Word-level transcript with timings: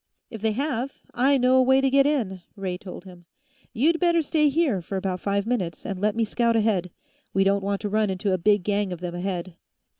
"If 0.31 0.41
they 0.41 0.53
have, 0.53 0.97
I 1.13 1.37
know 1.37 1.57
a 1.57 1.61
way 1.61 1.79
to 1.79 1.87
get 1.87 2.07
in," 2.07 2.41
Ray 2.55 2.75
told 2.79 3.05
him. 3.05 3.25
"You'd 3.71 3.99
better 3.99 4.23
stay 4.23 4.49
here 4.49 4.81
for 4.81 4.97
about 4.97 5.19
five 5.19 5.45
minutes, 5.45 5.85
and 5.85 6.01
let 6.01 6.15
me 6.15 6.25
scout 6.25 6.55
ahead. 6.55 6.89
We 7.35 7.43
don't 7.43 7.63
want 7.63 7.81
to 7.81 7.87
run 7.89 8.09
into 8.09 8.33
a 8.33 8.39
big 8.39 8.63
gang 8.63 8.91
of 8.91 8.99
them 9.01 9.13
ahead." 9.13 9.57